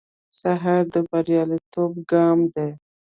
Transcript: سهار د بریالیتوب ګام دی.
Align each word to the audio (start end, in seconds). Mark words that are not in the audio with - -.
سهار 0.39 0.83
د 0.93 0.95
بریالیتوب 1.09 1.91
ګام 2.11 2.39
دی. 2.53 2.69